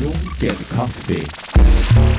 [0.00, 2.11] Lunken kaffe.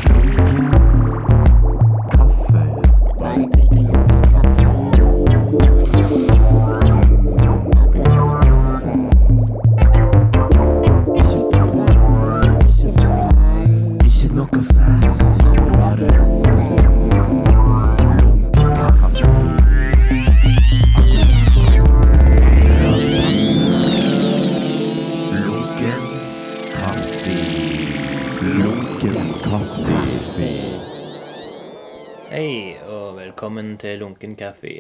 [34.40, 34.72] Kaffe,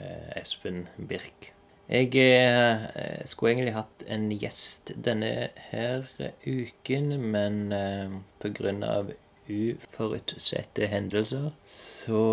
[0.00, 1.52] eh, Espen Birk.
[1.86, 6.08] Jeg eh, skulle egentlig hatt en gjest denne her
[6.42, 8.16] uken, men eh,
[8.88, 9.12] av
[9.46, 12.24] uforutsette hendelser så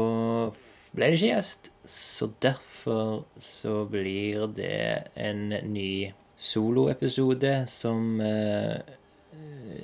[0.96, 1.70] ble det ikke gjest.
[1.86, 8.82] Så derfor så blir det en ny soloepisode som eh,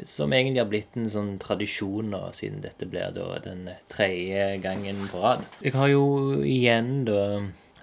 [0.10, 5.08] som egentlig har blitt en sånn tradisjon nå, siden dette blir da den tredje gangen
[5.12, 5.48] på rad.
[5.64, 6.06] Jeg har jo
[6.46, 7.24] igjen da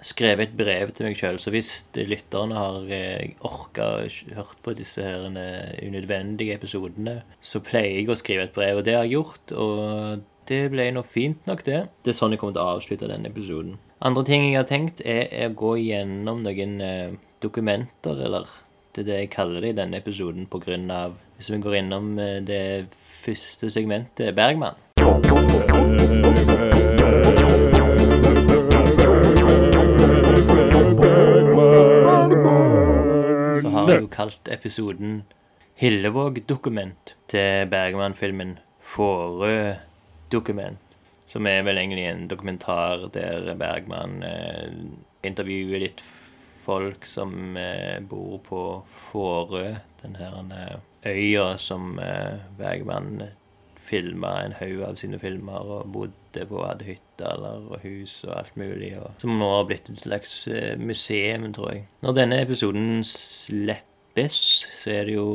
[0.05, 3.87] skrevet et brev til meg sjøl, så hvis lytterne har eh, orka
[4.37, 8.87] hørt på disse her eh, unødvendige episodene, så pleier jeg å skrive et brev, og
[8.87, 11.81] det har jeg gjort, og det ble nå fint nok, det.
[12.05, 13.75] Det er sånn jeg kommer til å avslutte denne episoden.
[14.05, 18.47] Andre ting jeg har tenkt, er, å gå gjennom noen eh, dokumenter, eller
[18.97, 20.47] det det jeg kaller det i denne episoden,
[20.91, 22.87] av Hvis vi går innom eh, det
[23.21, 24.73] første segmentet, Bergman.
[33.61, 35.23] Så har jeg jo kalt episoden
[35.77, 40.77] Hillevåg-dokument til Bergman-filmen Fårø-dokument.
[41.27, 44.71] Som er vel egentlig en dokumentar der Bergman eh,
[45.23, 46.01] intervjuer litt
[46.67, 48.61] folk som eh, bor på
[49.07, 53.29] Fårø, den her eh, øya som eh, Bergman
[53.87, 58.57] filma en haug av sine filmer og bodde på, hadde hytter eller hus og alt
[58.59, 58.91] mulig.
[58.99, 61.87] Og, som nå har blitt et slags eh, museum, tror jeg.
[62.05, 64.41] Når denne episoden slippes,
[64.81, 65.29] så er det jo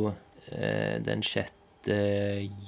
[0.51, 1.51] eh, den 6.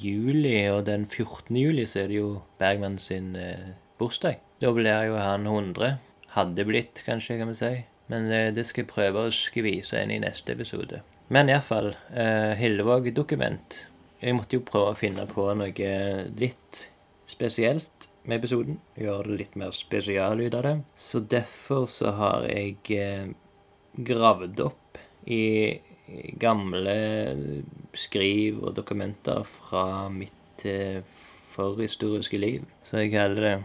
[0.01, 1.56] juli, og den 14.
[1.56, 2.29] juli så er det jo
[2.59, 4.41] Bergman sin eh, bursdag.
[4.63, 5.97] Da blir jo han 100.
[6.35, 7.75] Hadde blitt, kanskje, kan vi si.
[8.11, 11.01] Men eh, det skal jeg prøve å skvise inn i neste episode.
[11.33, 13.79] Men iallfall, uh, Hillevåg-dokument.
[14.21, 15.95] Jeg måtte jo prøve å finne på noe
[16.38, 16.83] litt
[17.25, 18.77] spesielt med episoden.
[18.99, 20.75] Gjøre det litt mer spesial ut av det.
[20.97, 23.33] Så derfor så har jeg eh,
[24.05, 25.44] gravd opp i
[26.05, 26.95] i gamle
[27.97, 31.01] skriv og dokumenter fra mitt eh,
[31.55, 33.55] forhistoriske liv, så jeg kaller det.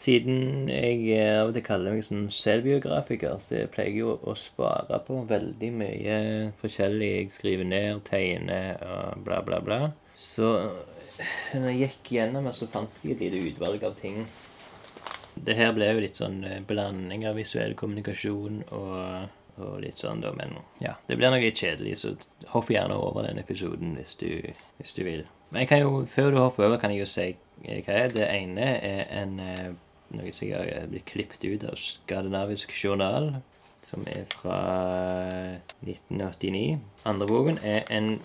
[0.00, 4.14] Siden jeg eh, av og til kaller meg sånn selvbiografiker, så jeg pleier jeg jo
[4.16, 6.14] å spare på veldig mye
[6.62, 7.10] forskjellig.
[7.18, 9.80] Jeg skriver ned, tegner og bla, bla, bla.
[10.16, 10.54] Så
[11.20, 14.22] eh, når jeg gikk gjennom det, så fant jeg et lite utvalg av ting.
[15.36, 18.96] Det her ble jo litt sånn eh, blanding av visuell kommunikasjon og,
[19.60, 20.32] og litt sånn, da.
[20.32, 22.14] Men ja, det blir nok litt kjedelig, så
[22.54, 24.32] hopp gjerne over den episoden hvis du,
[24.80, 25.28] hvis du vil.
[25.52, 27.28] Men jeg kan jo, før du hopper over, kan jeg jo si
[27.60, 28.12] hva er.
[28.16, 29.36] Det ene er en
[30.16, 33.32] noe som jeg har blitt klippet ut av Skandinavisk Journal,
[33.86, 34.58] som er fra
[35.86, 36.78] 1989.
[37.08, 38.20] Andre boken er en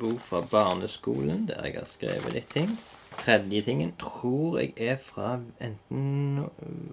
[0.00, 2.72] bok fra barneskolen, der jeg har skrevet litt ting.
[3.18, 6.44] Tredje tingen tror jeg er fra enten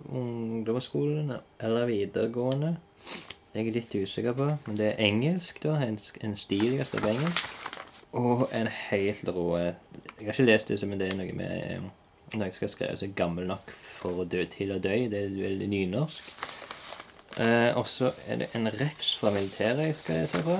[0.09, 2.75] ungdomsskolen eller videregående.
[3.51, 5.77] Det er jeg litt usikker på, men det er engelsk, da.
[5.85, 7.45] En, en stil jeg har skrevet engelsk.
[8.15, 9.75] Og en helt rå Jeg
[10.21, 11.85] har ikke lest disse, men det er noe med eh,
[12.35, 14.95] Når jeg skal skrive så gammel nok for å dø til å dø.
[15.11, 16.33] Det er veldig nynorsk.
[17.39, 20.59] Eh, og så er det en refs fra militæret jeg skal lese fra.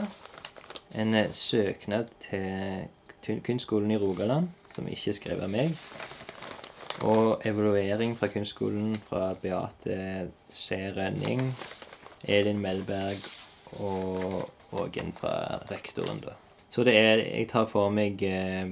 [0.96, 5.76] En eh, søknad til Kunstskolen i Rogaland, som ikke er skrevet av meg.
[7.04, 10.78] Og evaluering fra kunstskolen fra Beate C.
[10.96, 11.50] Rønning,
[12.24, 13.24] Elin Melberg
[13.80, 16.34] og, Ågen en fra rektoren, da.
[16.70, 18.68] Så det er Jeg tar for meg eh,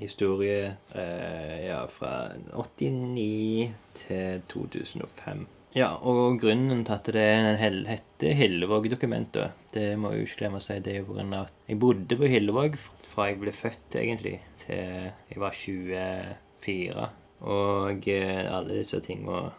[0.00, 5.46] historie eh, ja, fra 89 til 2005.
[5.76, 10.64] Ja, og grunnen til at det heter Hillevåg-dokumentet, det må jeg jo ikke glemme å
[10.64, 11.42] si, det er jo pga.
[11.42, 17.06] at jeg bodde på Hillevåg fra jeg ble født, egentlig, til jeg var 24.
[17.46, 19.50] Og eh, alle disse tingene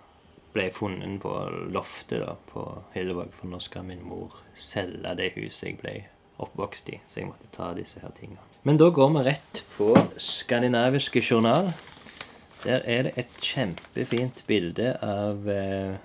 [0.55, 1.33] ble funnet på
[1.69, 5.95] loftet da, på Hillevåg, for nå skal min mor selge det huset jeg ble
[6.41, 8.41] oppvokst i, så jeg måtte ta disse her tingene.
[8.67, 11.69] Men da går vi rett på Skandinaviske journal.
[12.65, 15.95] Der er det et kjempefint bilde av, eh,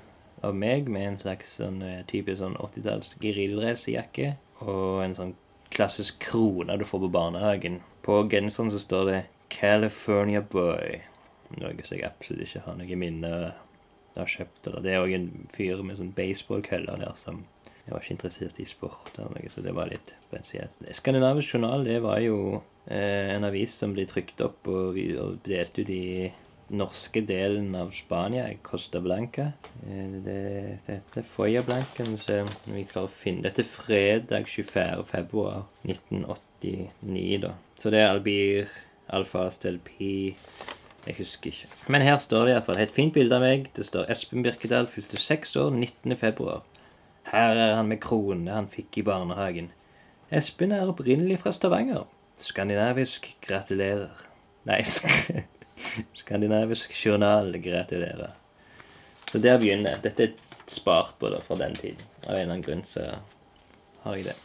[0.47, 5.35] av meg med en slags sånn eh, typisk sånn 80-talls gerildracejakke og en sånn
[5.75, 7.81] klassisk krone du får på barnehagen.
[8.07, 9.21] På genseren så står det
[9.51, 11.03] 'California Boy'.
[11.59, 13.55] Noe som jeg absolutt ikke har noe minne
[14.17, 14.69] av kjøpt.
[14.69, 14.81] Eller.
[14.81, 17.43] Det er òg en fyr med sånn baseballkølle der som
[17.83, 20.85] Jeg var ikke interessert i sport, eller noe, så det var litt spesielt.
[20.95, 22.37] Skandinavisk Journal det var jo
[22.87, 26.31] eh, en avis som ble trykt opp og, og delt ut i
[26.73, 29.51] norske delen av Spania, Costa Blanca.
[29.83, 30.39] Eh, Det,
[30.87, 32.07] det heter Foya Blanca.
[32.07, 32.15] Om
[32.77, 35.03] vi klarer å finne Dette er fredag 24.
[35.11, 37.53] februar 1989, da.
[37.83, 38.71] Så det er Albir,
[39.13, 40.37] Alfa, Stel Pi
[41.03, 41.69] Jeg husker ikke.
[41.91, 43.67] Men her står det iallfall et fint bilde av meg.
[43.75, 46.15] Det står Espen Birkedal fylte seks år 19.
[47.33, 49.71] Her er han med krone han fikk i barnehagen.
[50.33, 52.05] Espen er opprinnelig fra Stavanger.
[52.41, 54.13] Skandinavisk gratulerer.
[54.69, 55.09] Nei, sk
[56.21, 58.37] Skandinavisk journal gratulerer.
[59.31, 60.03] Så der begynner jeg.
[60.05, 62.05] Dette er spart på da fra den tiden.
[62.27, 63.07] Av en eller annen grunn så
[64.05, 64.37] har jeg det.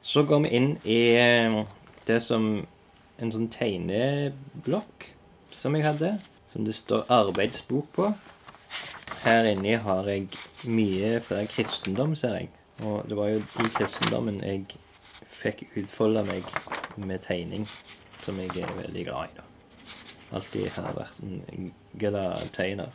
[0.00, 1.56] Så går vi inn i eh,
[2.06, 2.50] det som
[3.20, 5.10] en sånn tegneblokk
[5.52, 6.14] som jeg hadde,
[6.48, 8.12] som det står arbeidsbok på.
[9.24, 10.28] Her inni har jeg
[10.64, 12.50] mye fra kristendom, ser jeg.
[12.82, 14.64] Og det var jo i kristendommen jeg
[15.40, 16.46] fikk utfolde meg
[16.96, 17.66] med tegning,
[18.24, 19.46] som jeg er veldig glad i, da.
[20.36, 22.94] Alltid har vært en glad tegner.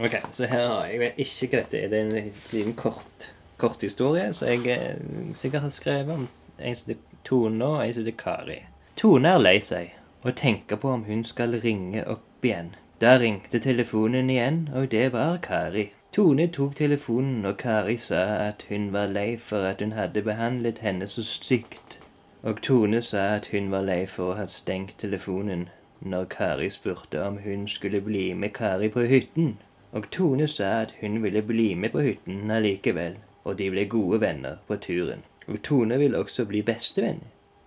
[0.00, 1.88] Ok, så her har jeg vet ikke hva dette er.
[1.92, 6.76] Det er en liten kort, kort historie som jeg eh, sikkert har skrevet om en
[6.78, 8.62] som heter Tone og en som heter Kari.
[8.96, 9.92] Tone er lei seg
[10.22, 12.72] og tenker på om hun skal ringe opp igjen.
[13.02, 15.88] Da ringte telefonen igjen, og det var Kari.
[16.14, 20.78] Tone tok telefonen, og Kari sa at hun var lei for at hun hadde behandlet
[20.78, 21.98] henne så stygt.
[22.42, 25.66] Og Tone sa at hun var lei for å ha stengt telefonen
[25.98, 29.56] når Kari spurte om hun skulle bli med Kari på hytten.
[29.92, 34.20] Og Tone sa at hun ville bli med på hytten allikevel, og de ble gode
[34.20, 35.26] venner på turen.
[35.48, 37.24] Og Tone ville også bli bestevenn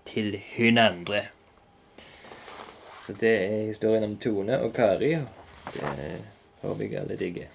[0.07, 1.25] til hun andre.
[3.05, 5.11] Så det er historien om Tone og Kari.
[5.73, 5.83] Det
[6.61, 7.51] håper jeg alle digger.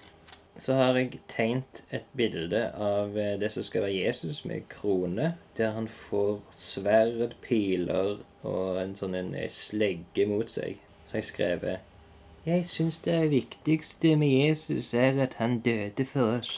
[0.59, 5.33] Så har jeg tegnet et bilde av eh, det som skal være Jesus med krone,
[5.57, 10.77] der han får sverd, piler og en sånn en eh, slegge mot seg.
[11.09, 16.53] Så jeg skrevet Jeg syns det viktigste med Jesus er at han døde for oss.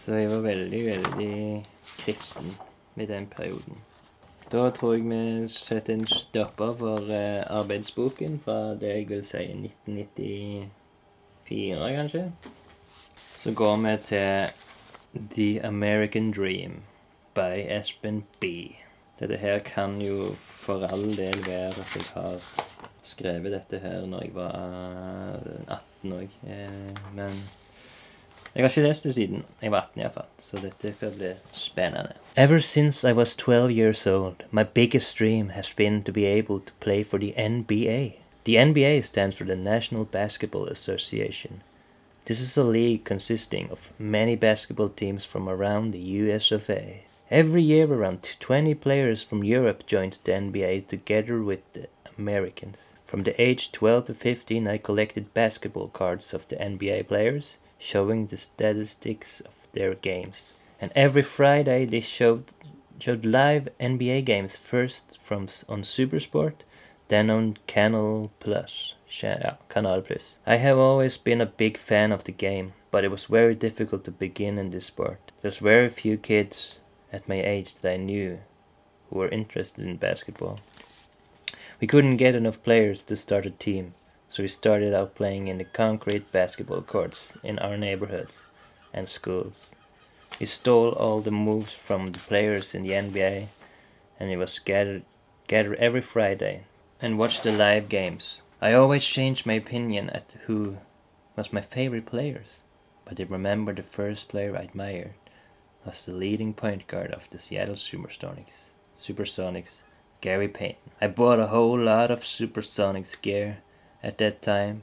[0.00, 1.38] Så jeg var veldig, veldig
[2.00, 2.56] kristen
[2.94, 3.78] med den perioden.
[4.52, 9.36] Da tror jeg vi setter en stopper for eh, arbeidsboken fra det jeg vil si
[9.36, 12.32] 1994, kanskje.
[13.38, 14.46] Så går vi til
[15.36, 16.72] The American Dream
[17.34, 18.44] by Espen B.
[19.20, 22.38] Dette her kan jo for all del være at jeg har
[23.02, 24.54] skrevet dette her når jeg var
[25.46, 27.32] eh, 18 òg, eh, men
[28.54, 32.12] jeg har ikke lest det siden jeg var 18 iallfall, så dette bli spennende.
[32.36, 36.60] Ever since I was 12 years old, my biggest dream has been to be able
[36.60, 38.12] to play for the NBA.
[38.44, 41.62] The NBA stands for the National Basketball Association.
[42.26, 47.04] This is a league consisting of many basketball teams from around the US of A.
[47.30, 51.86] Every year around 20 players from Europe joins the NBA together with the
[52.18, 52.78] Americans.
[53.06, 58.26] From the age 12 to 15 I collected basketball cards of the NBA players showing
[58.26, 60.52] the statistics of their games.
[60.80, 62.44] And every Friday they showed
[63.00, 66.56] showed live NBA games first from on Supersport,
[67.08, 68.94] then on Canal Plus.
[69.08, 70.36] Cha- uh, Canal Plus.
[70.46, 74.04] I have always been a big fan of the game, but it was very difficult
[74.04, 75.32] to begin in this sport.
[75.42, 76.76] There's very few kids
[77.12, 78.38] at my age that I knew
[79.08, 80.60] who were interested in basketball.
[81.80, 83.94] We couldn't get enough players to start a team,
[84.30, 88.32] so we started out playing in the concrete basketball courts in our neighborhoods
[88.94, 89.70] and schools.
[90.38, 93.48] We stole all the moves from the players in the NBA,
[94.20, 95.02] and it was gathered,
[95.48, 96.62] gathered every Friday
[97.02, 98.42] and watched the live games.
[98.62, 100.78] I always changed my opinion at who
[101.36, 102.46] was my favorite players,
[103.04, 105.14] but I remember the first player I admired
[105.84, 109.82] was the leading point guard of the Seattle Supersonics, Supersonics,
[110.20, 110.92] Gary Payton.
[111.00, 113.58] I bought a whole lot of Supersonics gear
[114.02, 114.82] at that time,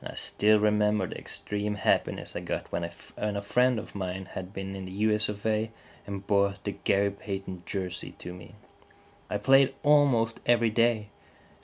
[0.00, 3.78] and I still remember the extreme happiness I got when, I f- when a friend
[3.78, 5.70] of mine had been in the US of A
[6.06, 8.54] and bought the Gary Payton jersey to me.
[9.30, 11.08] I played almost every day,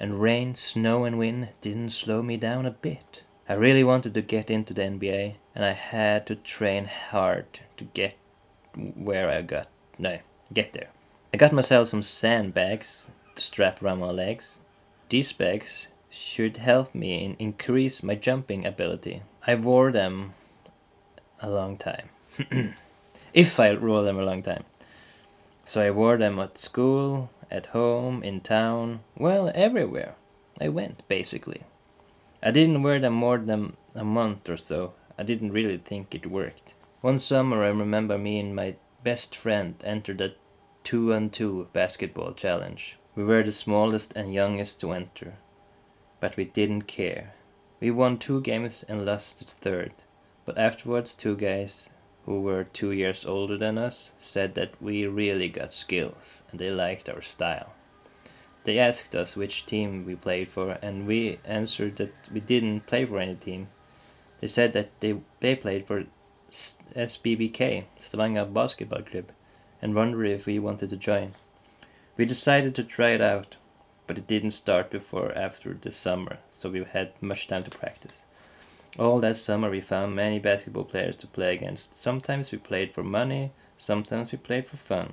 [0.00, 3.22] and rain, snow, and wind didn't slow me down a bit.
[3.48, 7.84] I really wanted to get into the NBA, and I had to train hard to
[7.84, 8.16] get
[8.74, 10.20] where I got no
[10.52, 10.88] get there.
[11.32, 14.58] I got myself some sandbags to strap around my legs.
[15.08, 19.22] These bags should help me in increase my jumping ability.
[19.46, 20.34] I wore them
[21.40, 22.08] a long time.
[23.34, 24.64] if I wore them a long time.
[25.64, 30.14] So I wore them at school, at home, in town, well, everywhere.
[30.60, 31.62] I went, basically.
[32.42, 34.94] I didn't wear them more than a month or so.
[35.18, 36.74] I didn't really think it worked.
[37.00, 40.32] One summer, I remember me and my best friend entered a
[40.84, 42.96] two on two basketball challenge.
[43.14, 45.34] We were the smallest and youngest to enter,
[46.20, 47.34] but we didn't care.
[47.80, 49.92] We won two games and lost the third,
[50.44, 51.90] but afterwards, two guys
[52.26, 56.70] who were two years older than us said that we really got skills and they
[56.70, 57.72] liked our style.
[58.64, 63.06] They asked us which team we played for, and we answered that we didn't play
[63.06, 63.68] for any team.
[64.40, 66.04] They said that they, they played for
[66.50, 69.32] SBBK, Stavanger Basketball Club,
[69.80, 71.34] and wondered if we wanted to join.
[72.18, 73.56] We decided to try it out,
[74.08, 78.24] but it didn't start before after the summer, so we had much time to practice.
[78.98, 82.00] All that summer we found many basketball players to play against.
[82.00, 85.12] Sometimes we played for money, sometimes we played for fun.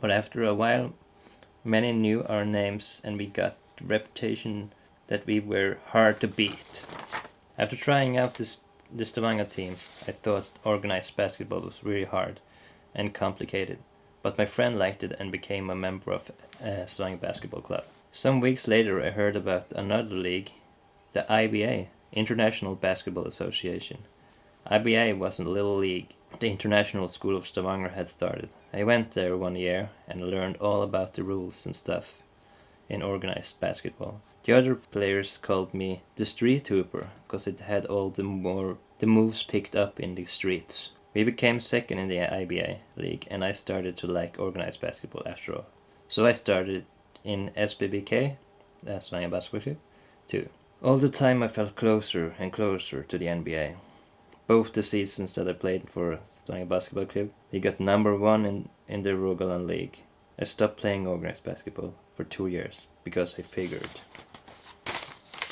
[0.00, 0.94] But after a while,
[1.64, 4.72] many knew our names and we got the reputation
[5.08, 6.84] that we were hard to beat.
[7.58, 8.60] After trying out this
[8.94, 9.76] the Stavanger team,
[10.06, 12.40] I thought organized basketball was really hard
[12.94, 13.78] and complicated,
[14.22, 16.30] but my friend liked it and became a member of
[16.62, 17.84] uh, Stavanger Basketball Club.
[18.10, 20.52] Some weeks later, I heard about another league,
[21.12, 23.98] the IBA, International Basketball Association.
[24.70, 26.08] IBA was a little league
[26.40, 28.48] the International School of Stavanger had started.
[28.72, 32.22] I went there one year and learned all about the rules and stuff
[32.88, 34.20] in organized basketball.
[34.44, 39.06] The other players called me the street hooper because it had all the more the
[39.06, 40.90] moves picked up in the streets.
[41.18, 45.52] We became second in the IBA league and I started to like organized basketball after
[45.52, 45.66] all.
[46.06, 46.84] So I started
[47.24, 48.36] in SBBK,
[48.86, 49.76] uh, Stavanger Basketball Club,
[50.28, 50.48] too.
[50.80, 53.74] All the time I felt closer and closer to the NBA.
[54.46, 58.68] Both the seasons that I played for Stavanger Basketball Club, we got number one in,
[58.86, 60.04] in the Rogaland League.
[60.38, 63.90] I stopped playing organized basketball for two years because I figured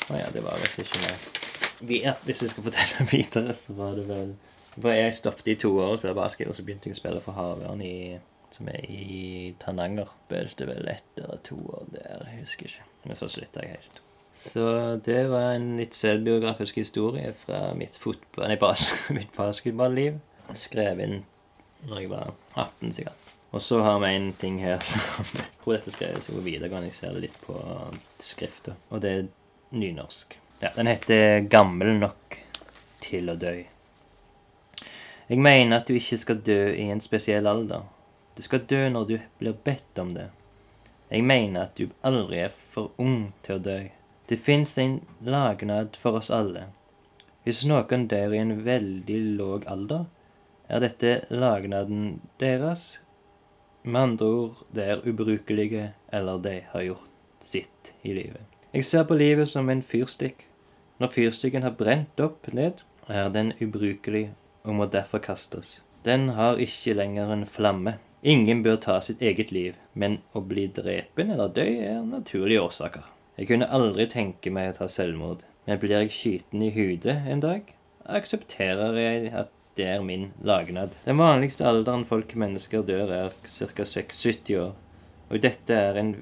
[0.09, 1.17] ja, det var ikke mer.
[1.79, 4.35] Vi, ja, skal fortelle videre, så var det vel
[4.77, 7.21] For jeg stoppet i to år å spille basket, og så begynte jeg å spille
[7.23, 7.81] for Havørn
[8.53, 10.11] som er i Tananger.
[10.27, 12.85] Spilte vel ett eller to år der, jeg husker ikke.
[13.05, 14.01] Men så slutta jeg helt.
[14.37, 14.65] Så
[15.05, 20.19] det var en litt selvbiografisk historie fra mitt, fotball, nei, bas mitt basketballiv.
[20.55, 21.23] Skrevet inn
[21.87, 23.33] når jeg var 18, sikkert.
[23.55, 25.01] Og så har vi en ting her som
[25.39, 26.91] jeg tror dette skrevet gå videregående.
[26.91, 27.57] Jeg ser det litt på
[28.23, 28.75] skrifta.
[28.91, 29.31] Og det er
[29.77, 30.37] nynorsk.
[30.61, 32.37] Ja, Den heter 'Gammel nok
[33.01, 33.76] til å dø'.
[35.27, 37.83] Jeg mener at du ikke skal dø i en spesiell alder.
[38.37, 40.29] Du skal dø når du blir bedt om det.
[41.11, 43.79] Jeg mener at du aldri er for ung til å dø.
[44.29, 46.69] Det fins en lagnad for oss alle.
[47.43, 50.07] Hvis noen dør i en veldig låg alder,
[50.67, 52.97] er dette lagnaden deres.
[53.83, 58.43] Med andre ord, de er ubrukelige, eller de har gjort sitt i livet.
[58.73, 60.47] Jeg ser på livet som en fyrstikk.
[60.99, 64.29] Når fyrstikken har brent opp ned, er den ubrukelig
[64.67, 65.79] og må derfor kastes.
[66.05, 67.97] Den har ikke lenger en flamme.
[68.27, 73.07] Ingen bør ta sitt eget liv, men å bli drepen eller dø er naturlige årsaker.
[73.37, 77.43] Jeg kunne aldri tenke meg å ta selvmord, men blir jeg skyten i hudet en
[77.43, 77.69] dag,
[78.07, 80.95] aksepterer jeg at det er min lagnad.
[81.05, 83.85] Den vanligste alderen folk mennesker dør, er ca.
[83.85, 84.73] 70 år,
[85.29, 86.15] og dette er en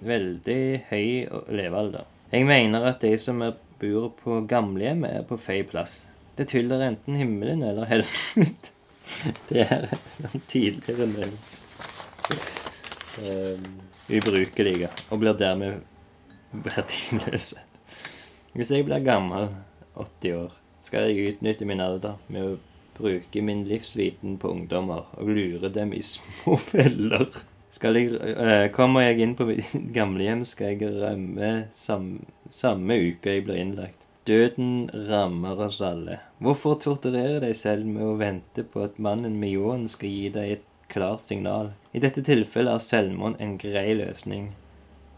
[0.00, 1.08] veldig høy
[1.54, 2.08] levealder.
[2.32, 3.42] Jeg mener at de som
[3.80, 6.02] bor på gamlehjem, er på feil plass.
[6.40, 8.70] Det tyller enten himmelen eller helvete.
[9.50, 11.58] Det er sånn tidligere nevnt
[13.20, 13.66] um,
[14.08, 15.82] ubrukelige, og blir dermed
[16.64, 17.60] verdiløse.
[18.54, 19.50] Hvis jeg blir gammel,
[20.00, 22.58] 80 år, skal jeg utnytte min alder med å
[22.96, 27.28] bruke min livsviten på ungdommer og lure dem i små feller.
[27.70, 29.52] Jeg, uh, kommer jeg inn på
[29.92, 32.14] gamlehjem, skal jeg rømme sam,
[32.48, 33.99] samme uke jeg blir innlagt.
[34.28, 36.18] Døden rammer oss alle.
[36.44, 40.50] Hvorfor torturere deg selv med å vente på at mannen med ljåen skal gi deg
[40.56, 41.70] et klart signal?
[41.96, 44.50] I dette tilfellet er selvmord en grei løsning,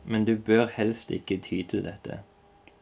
[0.06, 2.20] men du bør helst ikke ty til dette.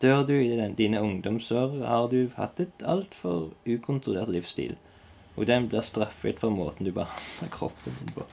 [0.04, 4.76] Dør du i dine ungdomsår, har du hatt et altfor ukontrollert livsstil,
[5.36, 8.28] og den blir straffet for måten du behandler kroppen din på.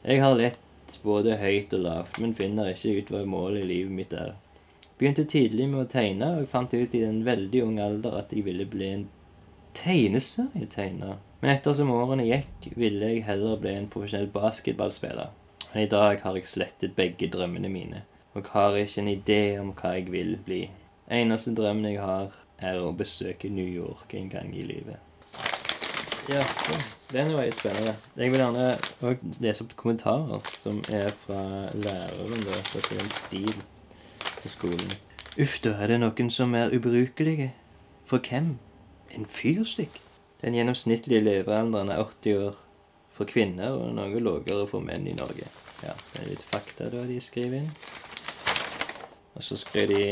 [0.00, 3.96] Jeg har lett både høyt og lavt, men finner ikke ut hva målet i livet
[4.00, 4.32] mitt er.
[5.02, 8.30] Begynte tidlig med å tegne, og jeg fant ut i en veldig ung alder at
[8.30, 9.00] jeg ville bli en
[9.74, 11.16] tegneserietegner.
[11.40, 15.32] Men ettersom årene gikk, ville jeg heller bli en profesjonell basketballspiller.
[15.72, 18.04] Men i dag har jeg slettet begge drømmene mine,
[18.38, 20.60] og har ikke en idé om hva jeg vil bli.
[21.10, 25.02] Eneste drømmen jeg har, er å besøke New York en gang i livet.
[26.30, 26.78] Jaså.
[27.10, 27.98] Den var litt spennende.
[28.14, 31.42] Jeg vil gjerne lese opp kommentarer som er fra
[31.74, 33.56] læreren da, for en stil
[34.42, 34.92] på skolen.
[35.40, 37.52] Uff da, er det noen som er ubrukelige?
[38.10, 38.56] For hvem?
[39.14, 40.00] En fyrstikk?
[40.42, 42.58] Den gjennomsnittlige levealderen er 80 år
[43.12, 45.46] for kvinner og noe lavere for menn i Norge.
[45.82, 47.70] Ja, det er litt fakta da de skriver inn.
[49.32, 50.02] Og så skrev de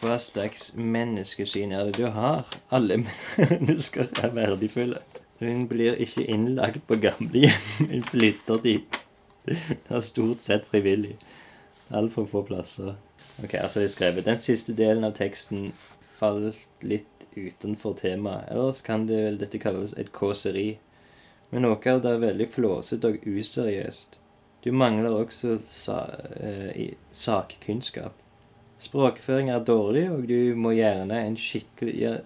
[0.00, 2.48] Hva slags menneskesyn er det du har?
[2.72, 3.02] Alle
[3.36, 5.02] mennesker er verdifulle.
[5.40, 7.90] Hun blir ikke innlagt på gamlehjem.
[7.90, 9.00] Hun flytter dit.
[9.44, 11.18] Det er stort sett frivillig.
[11.90, 12.94] Altfor få plasser.
[13.44, 15.72] Ok, altså jeg skrevet Den siste delen av teksten
[16.18, 18.50] falt litt utenfor temaet.
[18.50, 20.78] Ellers kan det vel dette kalles et kåseri.
[21.50, 24.18] Men noe av det er veldig flåsete og useriøst.
[24.64, 26.02] Du mangler også sa
[26.36, 28.18] eh, sakkunnskap.
[28.80, 32.20] Språkføring er dårlig, og du må gjerne en gjøre,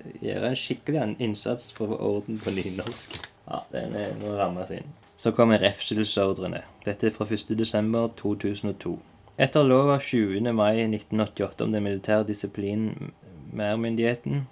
[0.50, 3.18] en skikkelig innsats for å få orden på nynorsk.
[3.49, 4.92] Ja, den er nå rammet inn.
[5.18, 6.62] Så kommer refselsordrene.
[6.87, 8.97] Dette er fra 1.12.2002.
[9.34, 10.52] Etter lov av 20.
[10.54, 13.24] mai 1988 om den militære disiplinærmyndigheten,
[13.54, 14.44] Mærmyndigheten,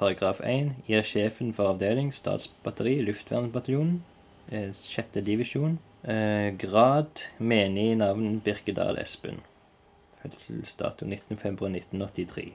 [0.00, 4.00] paragraf 1, gir sjefen for avdeling, statsbatteri, luftvernbataljonen,
[4.50, 9.38] eh, sjette divisjon, eh, grad menig navn Birkedal Espen.
[10.22, 12.52] Fødselsdato 19.februar 1983.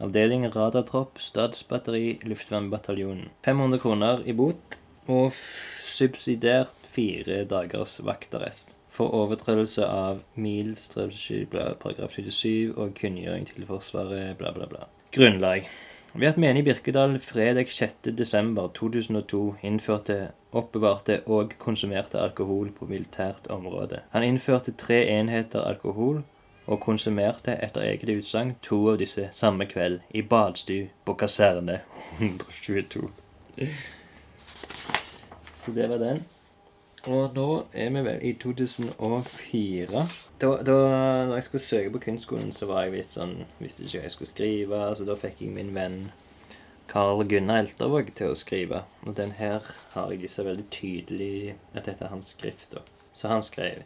[0.00, 3.30] Avdeling radartropp, statsbatteri, luftvernbataljonen.
[3.42, 4.76] 500 kroner i bot
[5.08, 5.32] og
[5.80, 8.73] subsidiert fire dagers vaktarrest.
[8.94, 14.86] For overtredelse av mil-strategi, paragraf 27, og kunngjøring til Forsvaret, bla, bla, bla.
[15.14, 15.66] Grunnlag.
[16.14, 24.04] Ved at menig Birkedal fredag 6.12.2002 innførte, oppbevarte og konsumerte alkohol på militært område.
[24.12, 26.22] Han innførte tre enheter alkohol
[26.66, 31.80] og konsumerte etter eget utsagn to av disse samme kveld i badstue på kaserne
[32.20, 33.10] 122.
[35.64, 36.22] Så det var den.
[37.06, 40.02] Og nå er vi vel i 2004.
[40.40, 40.76] Da, da
[41.28, 44.14] når jeg skulle søke på kunstskolen, så var jeg litt sånn Visste ikke hva jeg
[44.14, 45.98] skulle skrive, så da fikk jeg min venn
[46.88, 48.84] Carl Gunnar Eltervåg til å skrive.
[49.04, 52.72] Og den her har jeg så veldig tydelig at dette er hans skrift.
[52.72, 52.80] da.
[53.12, 53.82] Så han skrev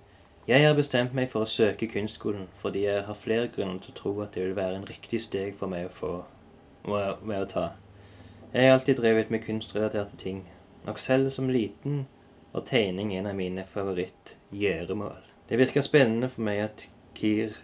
[0.47, 3.99] Jeg har bestemt meg for å søke kunstskolen fordi jeg har flere grunner til å
[3.99, 6.13] tro at det vil være en riktig steg for meg å få
[6.87, 7.67] med å ta.
[8.55, 10.47] Jeg har alltid drevet med kunstrelaterte ting.
[10.87, 12.07] Nok selv som liten
[12.53, 15.25] var tegning en av mine favorittgjøremål.
[15.49, 16.85] Det virker spennende for meg at
[17.19, 17.57] KIR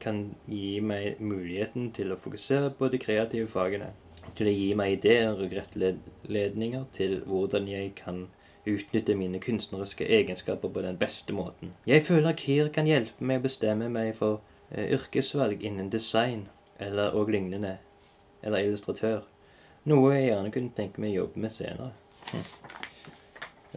[0.00, 3.92] kan gi meg muligheten til å fokusere på de kreative fagene.
[4.36, 8.26] Til å gi meg ideer og rettledninger til hvordan jeg kan
[8.66, 11.72] utnytte mine kunstneriske egenskaper på den beste måten.
[11.86, 16.48] Jeg føler KIR kan hjelpe meg å bestemme meg for eh, yrkesvalg innen design
[16.82, 17.76] eller og lignende,
[18.42, 19.22] eller illustratør.
[19.86, 21.92] Noe jeg gjerne kunne tenke meg å jobbe med senere.
[22.32, 22.46] Hm.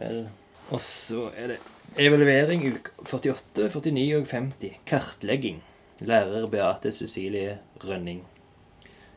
[0.00, 0.20] Vel,
[0.70, 1.58] og så er det
[1.98, 4.76] evaluering uke 48, 49 og 50.
[4.86, 5.62] Kartlegging.
[6.00, 8.22] Lærer Beate Cecilie Rønning.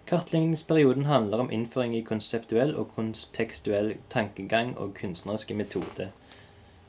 [0.08, 6.10] Kartleggingsperioden handler om innføring i konseptuell og kontekstuell tankegang og kunstneriske metode.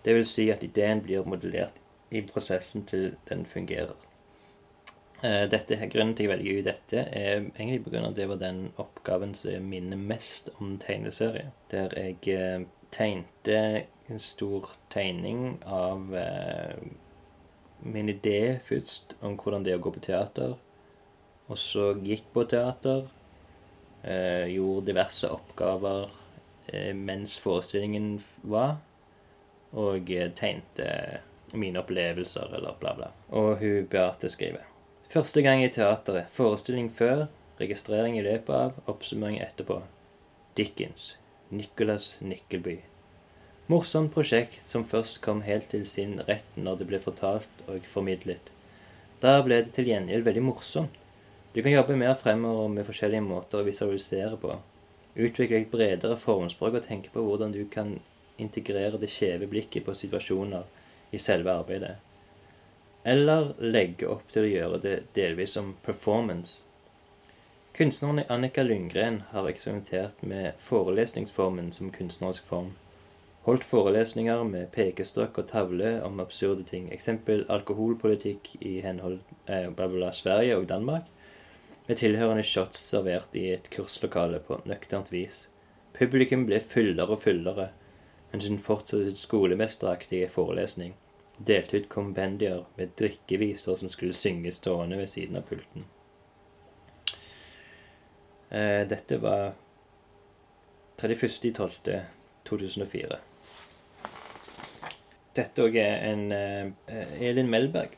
[0.05, 1.79] Det vil si at ideen blir modellert
[2.11, 3.94] i prosessen til den fungerer.
[5.22, 8.09] Eh, Dette, grunnen til at jeg velger ut dette, er egentlig pga.
[8.09, 11.53] at det var den oppgaven som jeg minner mest om tegneserie.
[11.70, 16.77] Der jeg eh, tegnte en stor tegning av eh,
[17.85, 20.57] min idé først om hvordan det er å gå på teater.
[21.49, 23.07] Og så gikk på teater.
[24.05, 26.11] Eh, gjorde diverse oppgaver
[26.67, 28.79] eh, mens forestillingen var.
[29.73, 31.21] Og eh, tegnte
[31.55, 33.11] mine opplevelser, eller bla, bla.
[33.37, 34.64] Og hun Beate skriver.
[35.12, 36.33] Første gang i teateret.
[36.35, 37.27] Forestilling før.
[37.61, 38.81] Registrering i løpet av.
[38.90, 39.83] Oppsummering etterpå.
[40.59, 41.14] Dickens.
[41.55, 42.81] Nicholas Nickleby.
[43.66, 48.50] Morsomt prosjekt som først kom helt til sin rett når det ble fortalt og formidlet.
[49.22, 50.98] Da ble det til gjengjeld veldig morsomt.
[51.55, 54.59] Du kan jobbe mer fremover med forskjellige måter å visualisere på.
[55.16, 57.94] Utvikle et bredere formspråk og tenke på hvordan du kan
[58.37, 60.68] integrere det skjeve blikket på situasjoner
[61.16, 61.96] i selve arbeidet.
[63.05, 66.61] Eller legge opp til å gjøre det delvis som performance.
[67.72, 72.74] Kunstneren Annika Lundgren har eksperimentert med forelesningsformen som kunstnerisk form.
[73.44, 76.87] Holdt forelesninger med pekestokk og tavle om absurde ting.
[76.92, 81.11] Eksempel alkoholpolitikk i henhold eh, bla, bla, Sverige og Danmark.
[81.85, 85.48] Med tilhørende shots servert i et kurslokale på nøkternt vis.
[85.92, 87.68] Publikum ble fullere og fullere,
[88.33, 90.96] mens hun fortsatte sin skolemesteraktige forelesning.
[91.37, 95.85] Delte ut kompendier med drikkeviser som skulle synges stående ved siden av pulten.
[98.48, 99.52] Eh, dette var
[100.96, 103.34] 31.12.
[105.35, 105.37] 2004.
[105.37, 106.66] Dette òg er en eh,
[107.29, 107.97] Elin Melberg.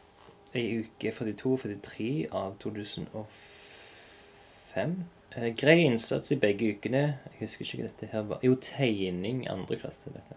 [0.56, 4.94] I uke 42-43 av 2005.
[5.36, 7.02] Eh, grei innsats i begge ukene.
[7.34, 8.38] Jeg husker ikke hva dette her var.
[8.46, 10.06] Jo, tegning andre klasse.
[10.14, 10.34] dette.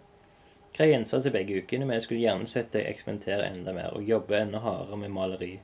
[0.75, 4.07] Grei innsats i begge ukene, men jeg skulle gjerne sett deg eksperimentere enda mer og
[4.07, 5.59] jobbe enda hardere med maleri.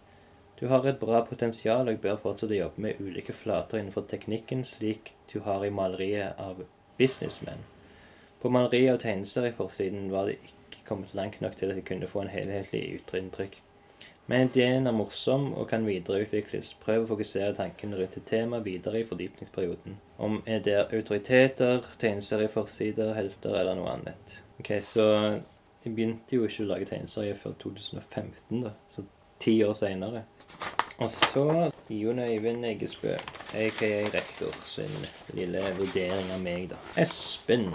[0.56, 4.64] Du har et bra potensial og bør fortsette å jobbe med ulike flater innenfor teknikken,
[4.64, 6.64] slik du har i maleriet av
[6.96, 7.60] businessmen.
[8.40, 11.86] På maleriet og tegneserier i forsiden var det ikke kommet langt nok til at jeg
[11.86, 13.62] kunne få en helhetlig inntrykk.
[14.28, 16.72] Men ideen er morsom og kan videreutvikles.
[16.82, 20.00] Prøv å fokusere tankene rundt et tema videre i fordypningsperioden.
[20.18, 24.40] Om det er autoriteter, tegneserieforsider, helter eller noe annet.
[24.60, 25.06] Ok, Så
[25.86, 28.74] jeg begynte jo ikke å lage tegneserier før 2015, da.
[28.90, 29.06] Så
[29.40, 30.24] ti år seinere.
[30.98, 33.14] Og så Jon Øyvind Eggesbø,
[33.54, 34.90] aka rektor, sin
[35.38, 36.80] lille vurdering av meg, da.
[36.98, 37.70] Espen.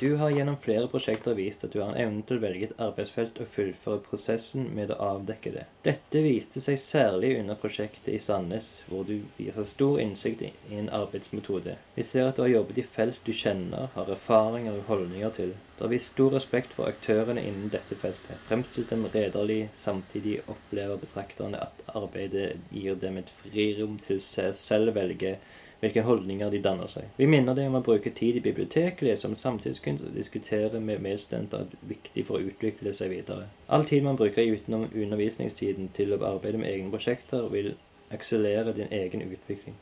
[0.00, 2.78] Du har gjennom flere prosjekter vist at du har en evne til å velge et
[2.80, 5.66] arbeidsfelt og fullføre prosessen med å avdekke det.
[5.84, 10.88] Dette viste seg særlig under prosjektet i Sandnes, hvor du viser stor innsikt i en
[11.02, 11.76] arbeidsmetode.
[11.98, 15.52] Vi ser at du har jobbet i felt du kjenner, har erfaringer og holdninger til.
[15.76, 18.40] Du har vist stor respekt for aktørene innen dette feltet.
[18.48, 24.96] Fremstilt dem redelig, samtidig opplever betrakterne at arbeidet gir dem et frirom til se- selv
[24.96, 25.36] velge
[25.80, 27.08] hvilke holdninger de danner seg.
[27.16, 31.02] Vi minner dem om å bruke tid i biblioteket, lese om samtidskunst og diskutere med
[31.04, 33.44] medstudenter er viktig for å utvikle seg videre.
[33.68, 37.74] All tid man bruker utenom undervisningstiden til å arbeide med egne prosjekter, vil
[38.12, 39.76] akselere din egen utvikling.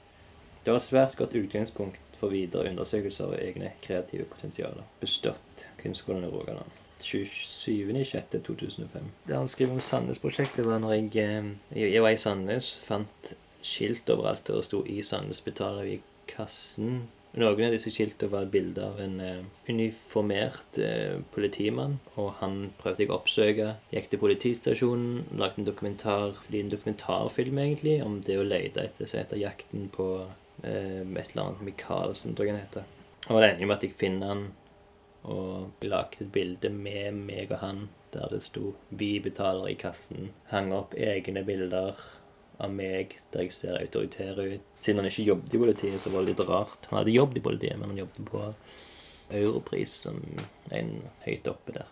[0.64, 4.84] Det var et svært godt utgangspunkt for videre undersøkelser av egne kreative potensialer.
[5.00, 6.70] Bestått Kunstskolen i Rogaland.
[7.00, 8.87] 27.06.2005.
[9.26, 11.44] Det han skriver om Sandnes-prosjektet, var når jeg, eh,
[11.94, 13.34] jeg var i Sandnes, fant
[13.68, 16.00] skilt overalt, og det sto 'I Sandnes betaler vi
[16.31, 17.07] kassen'.
[17.37, 22.70] Noen av disse skiltene var et bilde av en eh, uniformert eh, politimann, og han
[22.81, 23.66] prøvde jeg å oppsøke.
[23.92, 29.26] Gikk til politistasjonen, lagde en dokumentar, en dokumentarfilm egentlig, om det å lete etter, seg
[29.26, 30.09] etter jakten på
[30.64, 32.88] eh, et eller annet Michaelsen, tror jeg han heter.
[33.28, 34.44] Og det ender jo med at jeg finner han,
[35.28, 40.33] og lagde et bilde med meg og han, der det sto 'Vi betaler i kassen'.
[40.48, 41.92] Hang opp egne bilder
[42.59, 44.64] av meg der jeg ser autoritær ut.
[44.83, 46.88] Siden han ikke jobbet i politiet, så var det litt rart.
[46.90, 48.44] Han hadde jobbet i politiet, men han jobbet på
[49.38, 50.23] Europris som
[50.75, 50.94] en
[51.27, 51.90] høyt oppe der.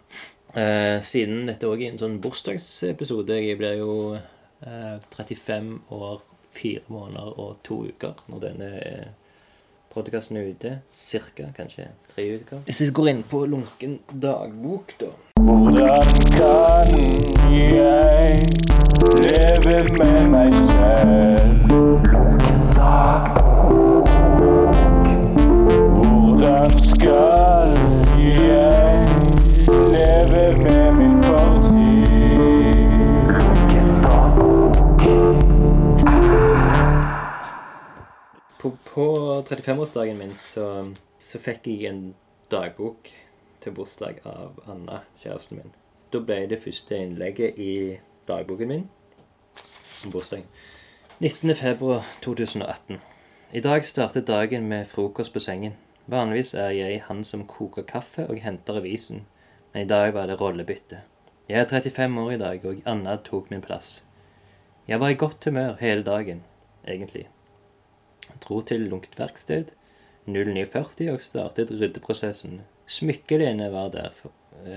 [0.56, 6.22] Eh, siden dette òg er en sånn bursdagsepisode Jeg blir jo eh, 35 år,
[6.56, 9.10] 4 måneder og 2 uker når denne eh,
[9.92, 10.72] podkasten er ute.
[10.96, 12.64] Cirka, kanskje 3 uker.
[12.70, 16.96] Hvis jeg går inn på lunken dagbok, da Hvordan kan
[17.52, 18.85] jeg
[19.22, 21.72] leve med meg selv?
[25.94, 27.74] Hvordan skal
[28.18, 28.72] jeg
[29.92, 31.16] leve med min?
[38.60, 39.06] På, på
[39.48, 40.66] 35-årsdagen min så,
[41.18, 42.14] så fikk jeg en
[42.50, 43.10] dagbok
[43.62, 45.74] til bursdag av Anna, kjæresten min.
[46.12, 47.72] Da ble det første innlegget i
[48.28, 48.86] dagboken min
[50.04, 50.46] om bursdagen.
[51.18, 51.54] 19.
[51.54, 53.00] februar 2018.
[53.52, 55.76] I dag startet dagen med frokost på sengen.
[56.06, 59.26] Vanligvis er jeg han som koker kaffe og henter avisen,
[59.72, 61.00] men i dag var det rollebytte.
[61.48, 64.02] Jeg er 35 år i dag, og Anna tok min plass.
[64.88, 66.44] Jeg var i godt humør hele dagen,
[66.86, 67.28] egentlig
[68.42, 69.72] dro til lunket verksted
[70.26, 72.60] 0940 og startet ryddeprosessen.
[72.86, 74.10] Smykkelene var der,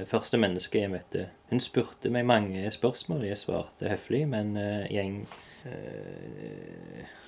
[0.09, 1.27] første menneske jeg møtte.
[1.49, 4.53] Hun spurte meg mange spørsmål, jeg svarte høflig, men
[4.89, 5.21] gjeng,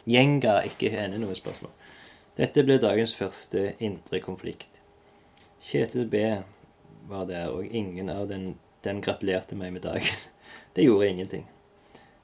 [0.05, 1.73] gjeng, ga ikke henne noe spørsmål.
[2.37, 4.79] Dette ble dagens første indre konflikt.
[5.61, 6.21] Kjetil B
[7.09, 10.21] var der, og ingen av den, dem gratulerte meg med dagen.
[10.75, 11.47] Det gjorde ingenting.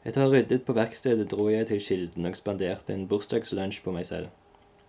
[0.07, 3.91] Etter å ha ryddet på verkstedet dro jeg til Kilden og spanderte en bursdagslunsj på
[3.91, 4.31] meg selv.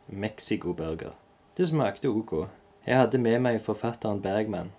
[0.07, 1.17] Mexico-burger.
[1.59, 2.35] Det smakte ok.
[2.87, 4.71] Jeg hadde med meg forfatteren Bergman,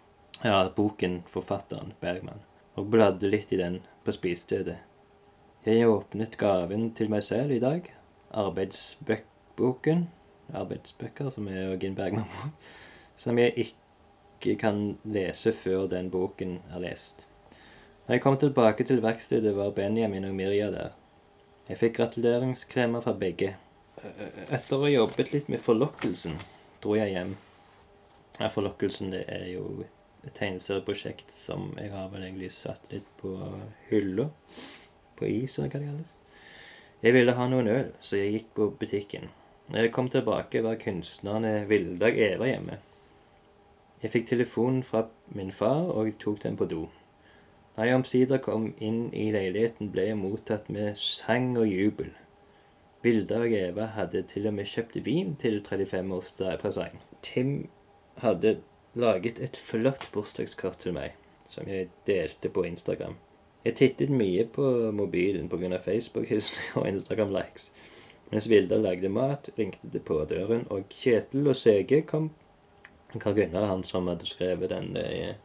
[0.43, 2.43] ja, boken Forfatteren Bergman,
[2.75, 4.77] og bladde litt i den på spisestedet.
[5.65, 7.89] Jeg åpnet gaven til meg selv i dag,
[8.31, 10.05] arbeidsbøkboken,
[10.55, 12.69] arbeidsbøker, som er Jørgen Bergman-bok,
[13.19, 17.25] som jeg ikke kan lese før den boken er lest.
[18.07, 20.95] Når jeg kom tilbake til verkstedet, var Benjamin og Mirja der.
[21.69, 23.51] Jeg fikk gratuleringsklemmer fra begge.
[24.47, 26.39] Etter å ha jobbet litt med Forlokkelsen,
[26.81, 27.35] dro jeg hjem.
[28.39, 29.83] Ja, Forlokkelsen det er jo
[30.25, 33.33] et tegneserieprosjekt som jeg har vel egentlig satt litt på
[33.89, 34.29] hylla.
[35.19, 36.15] På is, eller hva det kalles.
[36.99, 39.29] Jeg ville ha noen øl, så jeg gikk på butikken.
[39.69, 42.79] Når jeg kom tilbake, var kunstnerne Vildag Eva hjemme.
[44.01, 45.05] Jeg fikk telefonen fra
[45.35, 46.87] min far og tok den på do.
[47.75, 52.09] Da jeg omsider kom inn i leiligheten, ble jeg mottatt med sang og jubel.
[53.03, 56.99] Vilde og Eva hadde til og med kjøpt vin til 35-årspresang.
[57.23, 57.69] Tim
[58.19, 58.57] hadde
[58.93, 63.15] laget et flott bursdagskort til meg, som jeg delte på Instagram.
[63.65, 65.77] Jeg tittet mye på mobilen pga.
[65.77, 67.73] Facebook-hilsener og Instagram-likes.
[68.31, 72.29] Mens Vilda lagde mat, ringte det på døren, og Kjetil og Sege kom
[73.17, 75.35] Karl Gunnar, han som hadde skrevet den eh,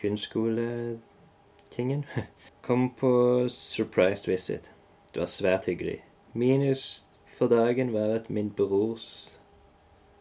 [0.00, 2.04] kunstskoletingen,
[2.66, 4.70] kom på surprise visit.
[5.14, 6.00] Det var svært hyggelig.
[6.34, 7.06] Minus
[7.38, 9.30] for dagen var at min brors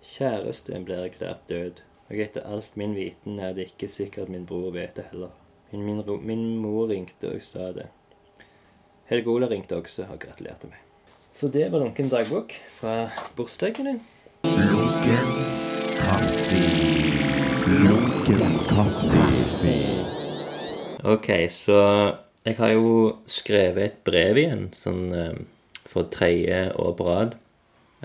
[0.06, 1.82] kjæreste ble erklært død.
[2.10, 5.32] Og etter alt min viten er det ikke sikkert min bror vet det heller.
[5.72, 7.88] Men min, min mor ringte og sa det.
[9.10, 10.82] Helge Ola ringte også og gratulerte meg.
[11.36, 14.00] Så det var Lunken dagbok fra bursdagen din.
[14.46, 15.34] Lunken
[15.98, 16.62] kaffe.
[17.68, 19.76] Lunken kaffe.
[21.06, 21.82] Ok, så
[22.46, 25.38] jeg har jo skrevet et brev igjen, sånn eh,
[25.90, 27.36] for tredje år på rad.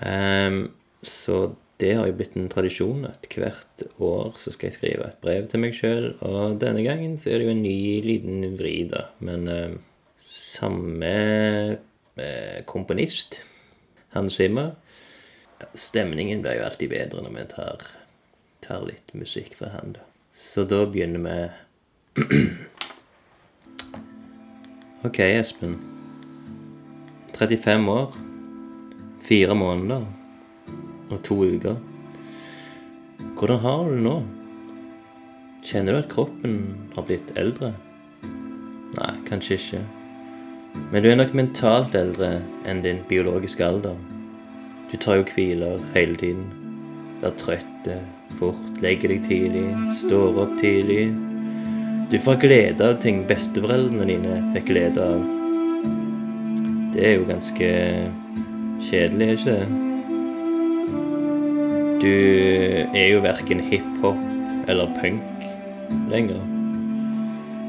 [0.01, 0.63] Um,
[1.05, 5.21] så det har jo blitt en tradisjon at hvert år så skal jeg skrive et
[5.23, 6.13] brev til meg sjøl.
[6.27, 9.07] Og denne gangen så er det jo en ny liten vri, da.
[9.25, 9.79] Men eh,
[10.27, 11.15] samme
[12.21, 13.41] eh, komponist,
[14.15, 14.75] Hans Zimmer.
[15.77, 17.89] Stemningen blir jo alltid bedre når vi tar,
[18.65, 20.07] tar litt musikk fra han, da.
[20.37, 21.39] Så da begynner vi
[25.09, 25.79] Ok, Espen.
[27.41, 28.17] 35 år,
[29.25, 30.05] fire måneder
[31.11, 31.77] og to uker.
[33.39, 34.17] Hvordan har du det nå?
[35.65, 36.61] Kjenner du at kroppen
[36.95, 37.75] har blitt eldre?
[38.97, 39.83] Nei, kanskje ikke.
[40.93, 43.99] Men du er nok mentalt eldre enn din biologiske alder.
[44.91, 46.47] Du tar jo hviler hele tiden.
[47.21, 47.91] Blir trøtt
[48.39, 49.67] fort, legger deg tidlig,
[50.01, 51.11] står opp tidlig.
[52.11, 55.21] Du får glede av ting besteforeldrene dine fikk glede av.
[56.97, 57.71] Det er jo ganske
[58.89, 59.90] kjedelig, er ikke det?
[62.01, 62.09] Du
[62.97, 64.17] er jo verken hiphop
[64.73, 65.45] eller punk
[66.09, 66.41] lenger.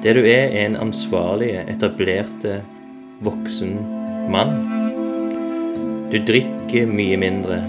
[0.01, 2.61] Det du er, er en ansvarlig, etablerte,
[3.25, 3.75] voksen
[4.31, 4.55] mann.
[6.13, 7.59] Du drikker mye mindre,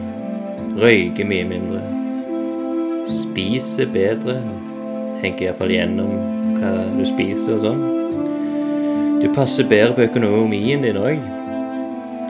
[0.79, 1.83] røyker mye mindre,
[3.11, 4.39] spiser bedre,
[5.19, 6.15] tenker iallfall gjennom
[6.61, 7.87] hva du spiser og sånn.
[9.19, 11.19] Du passer bedre på økonomien din òg.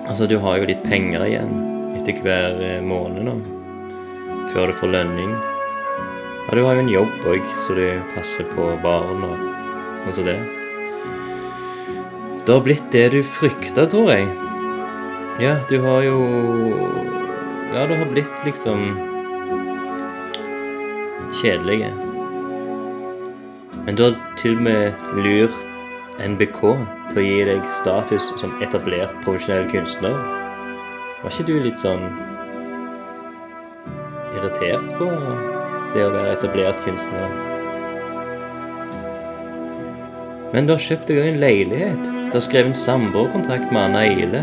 [0.09, 1.59] Altså, du har jo litt penger igjen
[2.01, 3.37] etter hver eh, måned nå,
[4.53, 5.33] før du får lønning.
[6.47, 9.39] Ja, du har jo en jobb òg, så du passer på barn og
[10.05, 10.39] sånn som det.
[12.43, 14.27] Det har blitt det du frykta, tror jeg.
[15.41, 16.17] Ja, du har jo
[17.73, 18.99] Ja, du har blitt liksom
[21.41, 21.89] kjedelige.
[23.87, 25.57] Men du har til og med lurt
[26.21, 26.61] NBK
[27.13, 30.19] til å gi deg status som etablert profesjonell kunstner.
[31.23, 32.05] Var ikke du litt sånn
[34.37, 35.09] irritert på
[35.93, 37.33] det å være etablert kunstner?
[40.53, 42.03] Men du har kjøpt deg en leilighet.
[42.29, 44.43] Du har skrevet en samboerkontrakt med Anna Ile.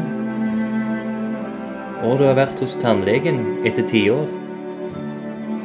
[2.01, 4.25] Og du har vært hos tannlegen etter ti år.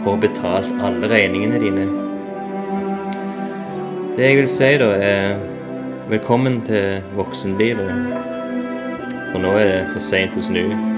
[0.04, 1.86] Og betalt alle regningene dine.
[4.16, 5.40] Det jeg vil si, da, er
[6.12, 7.88] velkommen til voksenlivet.
[9.32, 10.93] For nå er det for seint å snu.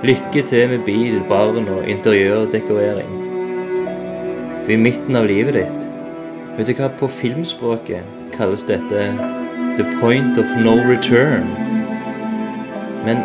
[0.00, 3.10] Lykke til med bil, barn og interiørdekorering.
[4.64, 5.82] Du er i midten av livet ditt.
[6.56, 9.10] Vet du hva på filmspråket kalles dette
[9.76, 11.52] the point of no return?
[13.04, 13.20] Men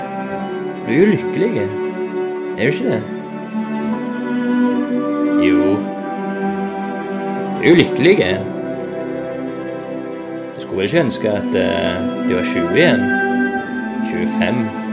[0.84, 3.02] du er jo lykkelig, er du ikke det?
[5.48, 5.74] Jo.
[7.56, 8.16] Du er jo lykkelig.
[10.56, 13.06] Du skulle vel ikke ønske at uh, du var 20 igjen?
[14.12, 14.85] 25?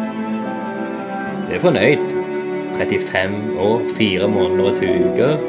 [1.52, 2.12] Du er fornøyd.
[2.78, 5.42] 35 år, 4 måneder og 2 uker.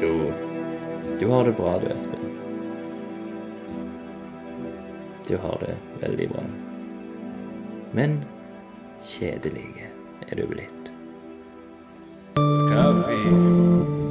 [0.00, 0.12] Jo,
[1.20, 2.32] du har det bra du, Espen.
[5.28, 6.46] Du har det veldig bra.
[7.92, 8.16] Men
[9.04, 9.68] kjedelig
[10.30, 10.90] er du blitt.
[12.72, 14.05] Kaffe.